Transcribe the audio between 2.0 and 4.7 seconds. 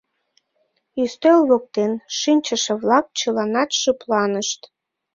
шинчыше-влак чыланат шыпланышт.